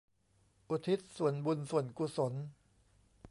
[0.69, 2.33] อุทิศส่วนบุญส่วนกุศล